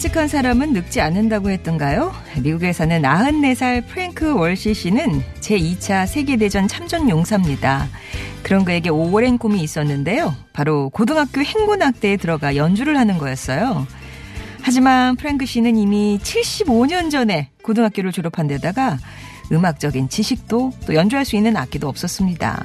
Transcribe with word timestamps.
간직한 0.00 0.28
사람은 0.28 0.72
늙지 0.72 1.02
않는다고 1.02 1.50
했던가요? 1.50 2.14
미국에서는 2.42 3.02
94살 3.02 3.86
프랭크 3.86 4.34
월시 4.34 4.72
씨는 4.72 5.22
제2차 5.40 6.06
세계대전 6.06 6.68
참전 6.68 7.10
용사입니다. 7.10 7.86
그런 8.42 8.64
그에게 8.64 8.88
오랜 8.88 9.36
꿈이 9.36 9.62
있었는데요. 9.62 10.34
바로 10.54 10.88
고등학교 10.88 11.42
행군악대에 11.42 12.16
들어가 12.16 12.56
연주를 12.56 12.96
하는 12.96 13.18
거였어요. 13.18 13.86
하지만 14.62 15.16
프랭크 15.16 15.44
씨는 15.44 15.76
이미 15.76 16.18
75년 16.22 17.10
전에 17.10 17.50
고등학교를 17.62 18.10
졸업한 18.10 18.46
데다가 18.46 18.96
음악적인 19.52 20.08
지식도 20.08 20.72
또 20.86 20.94
연주할 20.94 21.26
수 21.26 21.36
있는 21.36 21.58
악기도 21.58 21.88
없었습니다. 21.88 22.64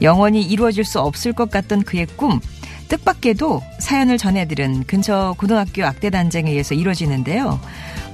영원히 0.00 0.40
이루어질 0.40 0.86
수 0.86 1.00
없을 1.00 1.34
것 1.34 1.50
같던 1.50 1.82
그의 1.82 2.06
꿈, 2.16 2.40
뜻밖에도 2.88 3.62
사연을 3.78 4.18
전해들은 4.18 4.84
근처 4.84 5.34
고등학교 5.38 5.84
악대 5.84 6.10
단장에 6.10 6.50
의해서 6.50 6.74
이루어지는데요. 6.74 7.60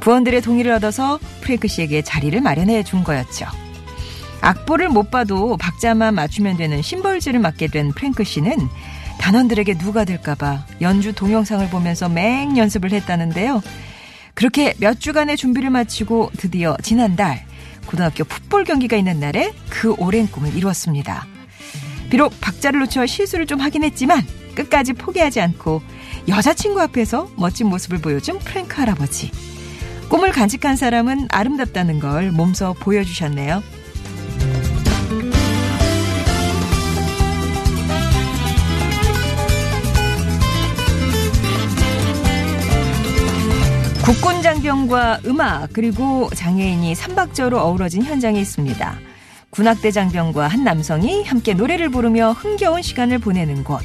부원들의 0.00 0.40
동의를 0.42 0.72
얻어서 0.72 1.18
프랭크 1.42 1.68
씨에게 1.68 2.02
자리를 2.02 2.40
마련해 2.40 2.82
준 2.82 3.04
거였죠. 3.04 3.46
악보를 4.40 4.88
못 4.88 5.10
봐도 5.10 5.56
박자만 5.56 6.14
맞추면 6.14 6.56
되는 6.56 6.82
심벌즈를 6.82 7.38
맡게 7.38 7.68
된 7.68 7.92
프랭크 7.92 8.24
씨는 8.24 8.56
단원들에게 9.20 9.78
누가 9.78 10.04
될까봐 10.04 10.66
연주 10.80 11.12
동영상을 11.12 11.68
보면서 11.68 12.08
맹 12.08 12.56
연습을 12.56 12.90
했다는데요. 12.92 13.62
그렇게 14.34 14.74
몇 14.78 14.98
주간의 14.98 15.36
준비를 15.36 15.70
마치고 15.70 16.32
드디어 16.36 16.76
지난달 16.82 17.44
고등학교 17.86 18.24
풋볼 18.24 18.64
경기가 18.64 18.96
있는 18.96 19.20
날에 19.20 19.52
그 19.68 19.94
오랜 19.98 20.26
꿈을 20.26 20.56
이루었습니다. 20.56 21.31
비록 22.12 22.38
박자를 22.42 22.80
놓쳐 22.80 23.06
실수를 23.06 23.46
좀 23.46 23.58
하긴 23.58 23.84
했지만 23.84 24.22
끝까지 24.54 24.92
포기하지 24.92 25.40
않고 25.40 25.80
여자친구 26.28 26.78
앞에서 26.82 27.30
멋진 27.36 27.68
모습을 27.68 28.02
보여준 28.02 28.38
프랭크 28.38 28.76
할아버지. 28.76 29.30
꿈을 30.10 30.30
간직한 30.30 30.76
사람은 30.76 31.28
아름답다는 31.30 32.00
걸 32.00 32.30
몸소 32.30 32.74
보여주셨네요. 32.80 33.62
국군 44.04 44.42
장병과 44.42 45.20
음악 45.24 45.70
그리고 45.72 46.28
장애인이 46.34 46.94
삼박자로 46.94 47.58
어우러진 47.58 48.02
현장에 48.02 48.38
있습니다. 48.38 49.11
군악대 49.52 49.90
장병과 49.90 50.48
한 50.48 50.64
남성이 50.64 51.24
함께 51.24 51.52
노래를 51.52 51.90
부르며 51.90 52.32
흥겨운 52.32 52.80
시간을 52.80 53.18
보내는 53.18 53.64
곳. 53.64 53.82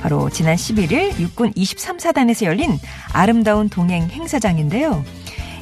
바로 0.00 0.30
지난 0.30 0.56
11일 0.56 1.20
육군 1.20 1.52
23사단에서 1.52 2.46
열린 2.46 2.78
아름다운 3.12 3.68
동행 3.68 4.08
행사장인데요. 4.08 5.04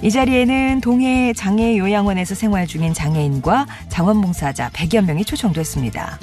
이 0.03 0.11
자리에는 0.13 0.81
동해 0.81 1.33
장애 1.33 1.77
요양원에서 1.77 2.37
생활 2.37 2.69
중인 2.69 2.95
장애인과 2.95 3.67
자원봉사자 3.89 4.71
100여 4.71 5.05
명이 5.05 5.25
초청됐습니다. 5.25 6.21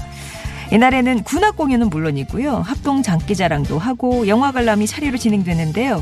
이날에는 0.71 1.23
군악 1.23 1.57
공연은 1.57 1.89
물론이고요. 1.89 2.55
합동 2.55 3.03
장기자랑도 3.03 3.77
하고 3.77 4.25
영화 4.29 4.53
관람이 4.53 4.87
차례로 4.87 5.17
진행되는데요. 5.17 6.01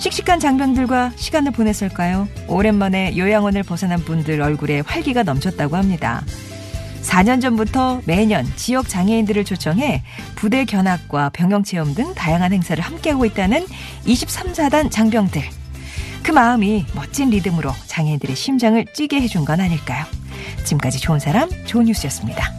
씩씩한 0.00 0.40
장병들과 0.40 1.12
시간을 1.14 1.52
보냈을까요? 1.52 2.26
오랜만에 2.48 3.16
요양원을 3.16 3.62
벗어난 3.62 4.00
분들 4.00 4.42
얼굴에 4.42 4.80
활기가 4.80 5.22
넘쳤다고 5.22 5.76
합니다. 5.76 6.24
4년 7.02 7.40
전부터 7.40 8.02
매년 8.04 8.46
지역 8.56 8.88
장애인들을 8.88 9.44
초청해 9.44 10.02
부대 10.34 10.64
견학과 10.64 11.30
병영 11.30 11.62
체험 11.62 11.94
등 11.94 12.14
다양한 12.14 12.52
행사를 12.52 12.82
함께하고 12.82 13.24
있다는 13.24 13.66
23사단 14.06 14.90
장병들. 14.90 15.42
그 16.22 16.32
마음이 16.32 16.86
멋진 16.94 17.30
리듬으로 17.30 17.72
장애인들의 17.86 18.34
심장을 18.34 18.84
뛰게 18.94 19.20
해준 19.20 19.44
건 19.44 19.60
아닐까요? 19.60 20.04
지금까지 20.64 20.98
좋은 20.98 21.20
사람, 21.20 21.48
좋은 21.66 21.84
뉴스였습니다. 21.84 22.52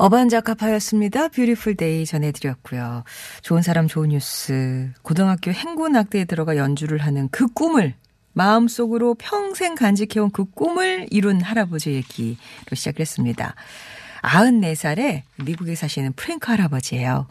어반자카파였습니다. 0.00 1.28
Beautiful 1.28 1.76
Day 1.76 2.06
전해드렸고요. 2.06 3.04
좋은 3.42 3.60
사람 3.60 3.86
좋은 3.86 4.08
뉴스. 4.08 4.90
고등학교 5.02 5.50
행군악대에 5.50 6.24
들어가 6.24 6.56
연주를 6.56 6.98
하는 6.98 7.28
그 7.28 7.46
꿈을 7.48 7.94
마음속으로 8.32 9.14
평생 9.18 9.74
간직해온 9.74 10.30
그 10.30 10.46
꿈을 10.46 11.06
이룬 11.10 11.42
할아버지 11.42 11.92
얘기로 11.92 12.36
시작했습니다. 12.72 13.54
94살에 14.22 15.22
미국에 15.44 15.74
사시는 15.74 16.14
프랭크 16.14 16.50
할아버지예요. 16.50 17.26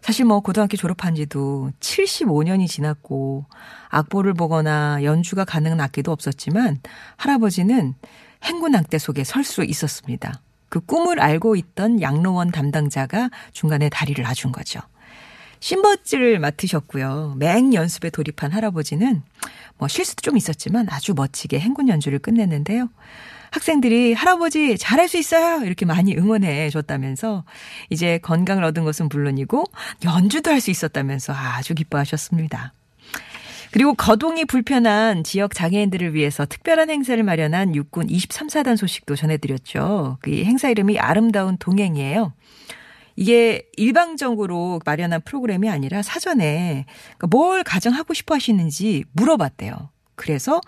사실 0.00 0.24
뭐 0.24 0.40
고등학교 0.40 0.76
졸업한 0.76 1.14
지도 1.14 1.70
75년이 1.78 2.66
지났고 2.66 3.44
악보를 3.90 4.34
보거나 4.34 5.04
연주가 5.04 5.44
가능한 5.44 5.80
악기도 5.80 6.10
없었지만 6.10 6.80
할아버지는 7.16 7.94
행군 8.42 8.74
악대 8.74 8.98
속에 8.98 9.22
설 9.22 9.44
수 9.44 9.62
있었습니다. 9.62 10.40
그 10.68 10.80
꿈을 10.80 11.20
알고 11.20 11.56
있던 11.56 12.00
양로원 12.00 12.50
담당자가 12.50 13.30
중간에 13.52 13.88
다리를 13.88 14.22
놔준 14.22 14.52
거죠. 14.52 14.80
심버즈를 15.60 16.38
맡으셨고요. 16.38 17.34
맹 17.38 17.74
연습에 17.74 18.10
돌입한 18.10 18.52
할아버지는 18.52 19.22
뭐 19.76 19.88
실수도 19.88 20.20
좀 20.22 20.36
있었지만 20.36 20.86
아주 20.90 21.14
멋지게 21.14 21.58
행군 21.58 21.88
연주를 21.88 22.18
끝냈는데요. 22.18 22.88
학생들이 23.50 24.12
할아버지 24.12 24.76
잘할 24.76 25.08
수 25.08 25.16
있어요! 25.16 25.64
이렇게 25.64 25.86
많이 25.86 26.14
응원해 26.14 26.68
줬다면서 26.70 27.44
이제 27.88 28.18
건강을 28.18 28.62
얻은 28.62 28.84
것은 28.84 29.08
물론이고 29.08 29.64
연주도 30.04 30.50
할 30.50 30.60
수 30.60 30.70
있었다면서 30.70 31.32
아주 31.32 31.74
기뻐하셨습니다. 31.74 32.74
그리고 33.72 33.94
거동이 33.94 34.44
불편한 34.44 35.24
지역 35.24 35.54
장애인들을 35.54 36.14
위해서 36.14 36.46
특별한 36.46 36.90
행사를 36.90 37.22
마련한 37.22 37.74
육군 37.74 38.06
23사단 38.06 38.76
소식도 38.76 39.16
전해드렸죠. 39.16 40.18
그 40.22 40.30
행사 40.44 40.68
이름이 40.68 40.98
아름다운 40.98 41.56
동행이에요. 41.58 42.32
이게 43.16 43.68
일방적으로 43.76 44.80
마련한 44.84 45.22
프로그램이 45.22 45.68
아니라 45.68 46.02
사전에 46.02 46.86
그러니까 47.16 47.26
뭘 47.26 47.64
가정하고 47.64 48.14
싶어 48.14 48.36
하시는지 48.36 49.04
물어봤대요. 49.12 49.90
그래서 50.14 50.60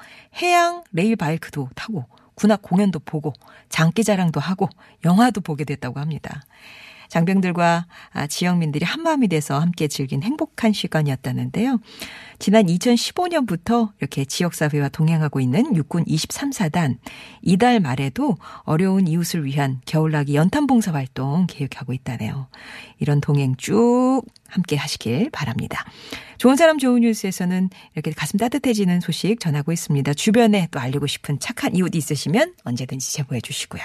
해양 0.43 0.83
레일 0.93 1.17
바이크도 1.17 1.71
타고 1.75 2.07
군악 2.35 2.63
공연도 2.63 3.01
보고 3.01 3.33
장기 3.69 4.03
자랑도 4.03 4.41
하고 4.41 4.69
영화도 5.05 5.43
보게 5.43 5.65
됐다고 5.65 6.01
합니다. 6.01 6.43
장병들과 7.11 7.87
아, 8.13 8.27
지역민들이 8.27 8.85
한마음이 8.85 9.29
돼서 9.29 9.59
함께 9.59 9.89
즐긴 9.89 10.23
행복한 10.23 10.73
시간이었다는데요. 10.73 11.79
지난 12.39 12.65
2015년부터 12.65 13.91
이렇게 13.99 14.25
지역사회와 14.25 14.89
동행하고 14.89 15.41
있는 15.41 15.77
육군 15.77 16.05
23사단 16.07 16.97
이달 17.43 17.81
말에도 17.81 18.39
어려운 18.61 19.07
이웃을 19.07 19.45
위한 19.45 19.81
겨울나기 19.85 20.35
연탄봉사 20.37 20.95
활동 20.95 21.47
계획하고 21.47 21.93
있다네요. 21.93 22.49
이런 22.99 23.21
동행 23.21 23.57
쭉 23.57 24.23
함께 24.49 24.77
하시길 24.77 25.31
바랍니다. 25.31 25.85
좋은 26.39 26.57
사람 26.57 26.79
좋은 26.79 27.03
뉴스에서는 27.03 27.69
이렇게 27.95 28.13
가슴 28.13 28.39
따뜻해지는 28.39 29.01
소식 29.01 29.39
전하고 29.41 29.73
있습니다. 29.73 30.15
주변에 30.15 30.69
또 30.71 30.81
알리고 30.81 31.07
싶은 31.07 31.39
착한 31.41 31.77
이웃 31.77 31.95
있으시면 31.95 32.55
언제든지 32.65 33.13
제보해 33.13 33.43
주시고요. 33.43 33.83